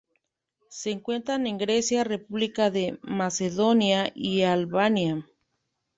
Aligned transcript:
Se 0.69 0.89
encuentra 0.89 1.35
en 1.35 1.59
Grecia, 1.59 2.03
República 2.03 2.71
de 2.71 2.97
Macedonia 3.03 4.11
y 4.15 4.41
Albania. 4.41 5.29